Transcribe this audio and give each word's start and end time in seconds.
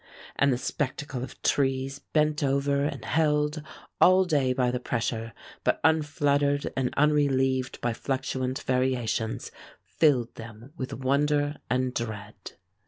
And 0.35 0.51
the 0.51 0.57
spectacle 0.57 1.23
of 1.23 1.39
trees 1.43 1.99
bent 1.99 2.41
over 2.43 2.85
and 2.85 3.05
held 3.05 3.61
all 4.01 4.25
day 4.25 4.51
by 4.51 4.71
the 4.71 4.79
pressure, 4.79 5.31
but 5.63 5.79
unfluttered 5.83 6.73
and 6.75 6.91
unrelieved 6.97 7.79
by 7.81 7.93
fluctuant 7.93 8.61
variations, 8.63 9.51
filled 9.83 10.33
them 10.33 10.73
with 10.75 10.91
wonder 10.91 11.57
and 11.69 11.93
dread." 11.93 12.53